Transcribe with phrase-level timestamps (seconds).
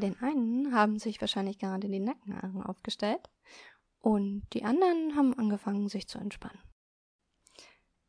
[0.00, 3.30] Den einen haben sich wahrscheinlich gerade die Nackenhaare aufgestellt
[4.00, 6.58] und die anderen haben angefangen, sich zu entspannen.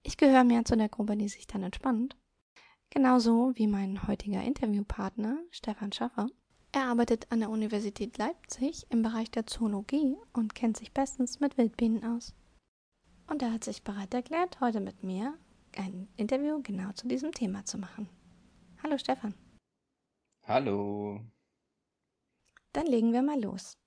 [0.04, 2.16] Ich gehöre mehr zu der Gruppe, die sich dann entspannt.
[2.90, 6.28] Genauso wie mein heutiger Interviewpartner Stefan Schaffer.
[6.74, 11.58] Er arbeitet an der Universität Leipzig im Bereich der Zoologie und kennt sich bestens mit
[11.58, 12.34] Wildbienen aus.
[13.28, 15.38] Und er hat sich bereit erklärt, heute mit mir
[15.78, 18.10] ein Interview genau zu diesem Thema zu machen.
[18.84, 19.36] Hallo Stefan.
[20.48, 21.22] Hallo.
[22.74, 23.78] Dann legen wir mal los.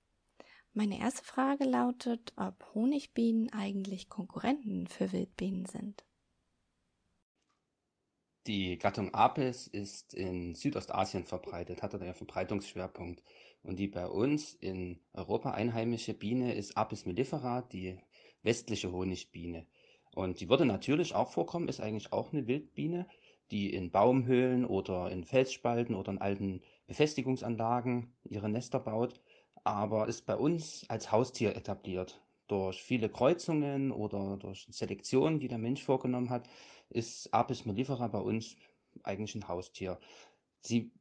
[0.73, 6.05] Meine erste Frage lautet, ob Honigbienen eigentlich Konkurrenten für Wildbienen sind.
[8.47, 13.23] Die Gattung Apis ist in Südostasien verbreitet, hat einen Verbreitungsschwerpunkt.
[13.63, 17.99] Und die bei uns in Europa einheimische Biene ist Apis mellifera, die
[18.43, 19.67] westliche Honigbiene.
[20.13, 23.09] Und die würde natürlich auch vorkommen, ist eigentlich auch eine Wildbiene,
[23.51, 29.21] die in Baumhöhlen oder in Felsspalten oder in alten Befestigungsanlagen ihre Nester baut,
[29.65, 32.21] aber ist bei uns als Haustier etabliert.
[32.47, 36.49] Durch viele Kreuzungen oder durch Selektionen, die der Mensch vorgenommen hat,
[36.91, 38.57] ist Apis mellifera bei uns
[39.03, 39.99] eigentlich ein Haustier.
[40.61, 40.93] Sie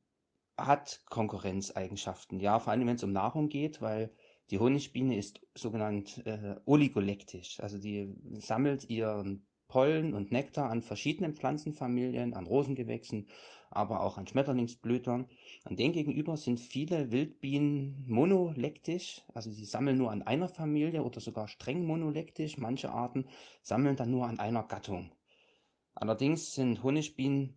[0.57, 4.11] hat Konkurrenzeigenschaften, ja, vor allem wenn es um Nahrung geht, weil
[4.49, 11.33] die Honigbiene ist sogenannt äh, oligolektisch, also die sammelt ihren Pollen und Nektar an verschiedenen
[11.33, 13.27] Pflanzenfamilien, an Rosengewächsen,
[13.71, 15.25] aber auch an Schmetterlingsblütern.
[15.67, 21.47] Und demgegenüber sind viele Wildbienen monolektisch, also sie sammeln nur an einer Familie oder sogar
[21.47, 22.59] streng monolektisch.
[22.59, 23.25] Manche Arten
[23.63, 25.09] sammeln dann nur an einer Gattung.
[25.95, 27.55] Allerdings sind Honigbienen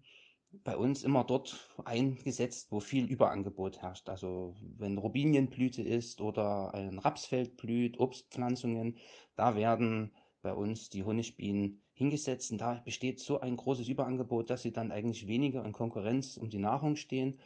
[0.65, 4.09] bei uns immer dort eingesetzt, wo viel Überangebot herrscht.
[4.09, 8.97] Also wenn Robinienblüte ist oder ein Rapsfeld blüht, Obstpflanzungen,
[9.35, 10.13] da werden
[10.47, 12.53] bei uns die Honigbienen hingesetzt.
[12.53, 16.51] Und da besteht so ein großes Überangebot, dass sie dann eigentlich weniger in Konkurrenz um
[16.51, 17.41] die Nahrung stehen.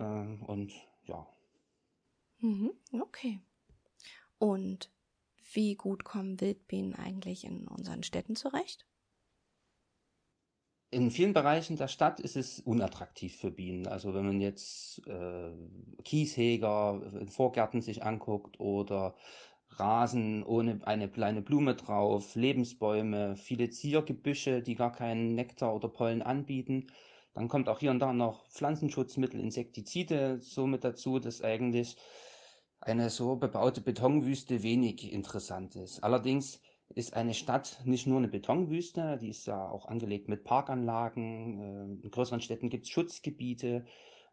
[0.00, 0.72] Äh, und
[1.04, 1.24] ja.
[2.40, 3.38] Mhm, okay.
[4.40, 4.90] Und
[5.52, 8.84] wie gut kommen Wildbienen eigentlich in unseren Städten zurecht?
[10.90, 13.86] In vielen Bereichen der Stadt ist es unattraktiv für Bienen.
[13.86, 15.52] Also wenn man jetzt äh,
[16.02, 19.14] Kieshäger in Vorgärten sich anguckt oder
[19.78, 26.22] Rasen ohne eine kleine Blume drauf, Lebensbäume, viele Ziergebüsche, die gar keinen Nektar oder Pollen
[26.22, 26.88] anbieten.
[27.34, 31.96] Dann kommt auch hier und da noch Pflanzenschutzmittel, Insektizide so mit dazu, dass eigentlich
[32.80, 36.02] eine so bebaute Betonwüste wenig interessant ist.
[36.02, 36.60] Allerdings
[36.94, 41.60] ist eine Stadt nicht nur eine Betonwüste, die ist ja auch angelegt mit Parkanlagen.
[42.00, 43.84] Äh, in größeren Städten gibt es Schutzgebiete,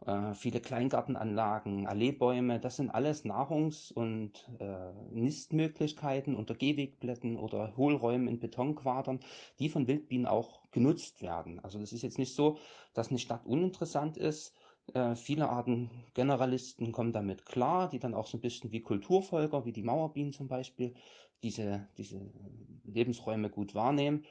[0.06, 8.28] äh, viele Kleingartenanlagen, Alleebäume, das sind alles Nahrungs- und äh, Nistmöglichkeiten unter Gehwegblättern oder Hohlräumen
[8.28, 9.20] in Betonquadern,
[9.60, 11.60] die von Wildbienen auch genutzt werden.
[11.60, 12.58] Also das ist jetzt nicht so,
[12.94, 14.56] dass eine Stadt uninteressant ist.
[14.94, 19.66] Äh, viele Arten Generalisten kommen damit klar, die dann auch so ein bisschen wie Kulturfolger,
[19.66, 20.94] wie die Mauerbienen zum Beispiel,
[21.44, 22.32] diese, diese
[22.86, 24.26] Lebensräume gut wahrnehmen.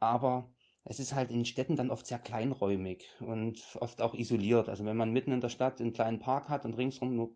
[0.00, 0.50] Aber
[0.88, 4.68] es ist halt in Städten dann oft sehr kleinräumig und oft auch isoliert.
[4.70, 7.34] Also wenn man mitten in der Stadt einen kleinen Park hat und ringsrum nur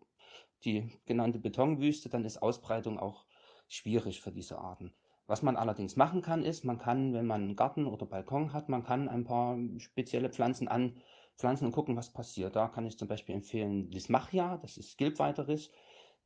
[0.65, 3.25] die genannte Betonwüste, dann ist Ausbreitung auch
[3.67, 4.93] schwierig für diese Arten.
[5.27, 8.69] Was man allerdings machen kann, ist, man kann, wenn man einen Garten oder Balkon hat,
[8.69, 12.55] man kann ein paar spezielle Pflanzen anpflanzen und gucken, was passiert.
[12.55, 15.71] Da kann ich zum Beispiel empfehlen Lismachia, das ist Gilbweiterich.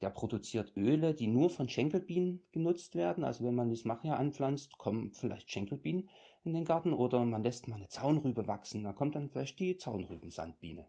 [0.02, 3.24] Der produziert Öle, die nur von Schenkelbienen genutzt werden.
[3.24, 6.10] Also wenn man Lismachia anpflanzt, kommen vielleicht Schenkelbienen
[6.44, 8.84] in den Garten oder man lässt mal eine Zaunrübe wachsen.
[8.84, 10.88] Da kommt dann vielleicht die Zaunrübensandbiene.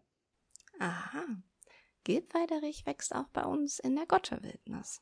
[0.79, 1.25] Aha.
[2.03, 5.01] Gilbweiderich wächst auch bei uns in der Gotterwildnis.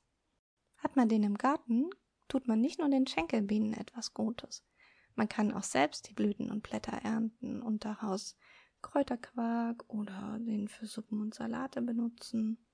[0.77, 1.89] Hat man den im Garten,
[2.27, 4.63] tut man nicht nur den Schenkelbienen etwas Gutes.
[5.15, 8.37] Man kann auch selbst die Blüten und Blätter ernten und daraus
[8.81, 12.66] Kräuterquark oder den für Suppen und Salate benutzen.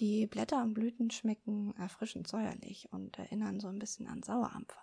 [0.00, 4.80] Die Blätter und Blüten schmecken erfrischend säuerlich und erinnern so ein bisschen an Sauerampfer.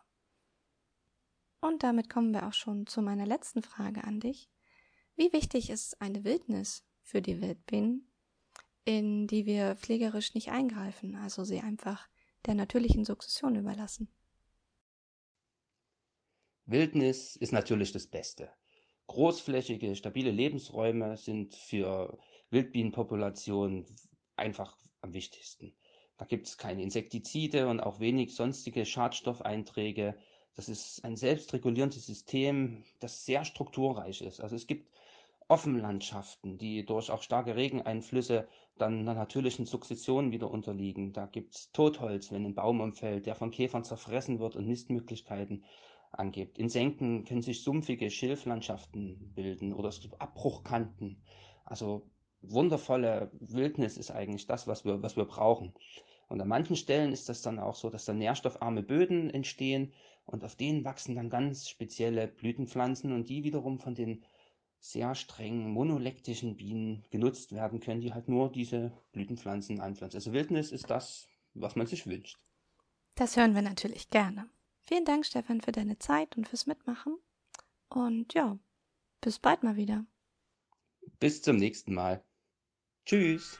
[1.60, 4.50] Und damit kommen wir auch schon zu meiner letzten Frage an dich.
[5.16, 8.10] Wie wichtig ist eine Wildnis für die Wildbienen,
[8.86, 12.08] in die wir pflegerisch nicht eingreifen, also sie einfach
[12.46, 14.08] der natürlichen Sukzession überlassen?
[16.66, 18.50] Wildnis ist natürlich das Beste.
[19.08, 22.18] Großflächige, stabile Lebensräume sind für
[22.50, 23.86] Wildbienenpopulationen
[24.38, 25.74] einfach am wichtigsten.
[26.18, 30.16] Da gibt es keine Insektizide und auch wenig sonstige Schadstoffeinträge.
[30.56, 34.40] Das ist ein selbstregulierendes System, das sehr strukturreich ist.
[34.40, 34.92] Also es gibt
[35.48, 41.12] Offenlandschaften, die durch auch starke Regeneinflüsse dann einer natürlichen Sukzession wieder unterliegen.
[41.12, 45.66] Da gibt es Totholz, wenn ein Baum umfällt, der von Käfern zerfressen wird und Nistmöglichkeiten
[46.12, 46.58] angibt.
[46.58, 51.22] In Senken können sich sumpfige Schilflandschaften bilden oder es gibt Abbruchkanten.
[51.66, 52.10] Also
[52.42, 55.74] wundervolle Wildnis ist eigentlich das, was wir, was wir brauchen.
[56.28, 59.94] Und an manchen Stellen ist das dann auch so, dass dann nährstoffarme Böden entstehen
[60.26, 64.24] und auf denen wachsen dann ganz spezielle Blütenpflanzen und die wiederum von den
[64.80, 70.18] sehr strengen monolektischen Bienen genutzt werden können, die halt nur diese Blütenpflanzen anpflanzen.
[70.18, 72.38] Also Wildnis ist das, was man sich wünscht.
[73.16, 74.50] Das hören wir natürlich gerne.
[74.82, 77.18] Vielen Dank, Stefan, für deine Zeit und fürs Mitmachen.
[77.90, 78.58] Und ja,
[79.20, 80.06] bis bald mal wieder.
[81.20, 82.24] Bis zum nächsten Mal.
[83.12, 83.60] Tschüss.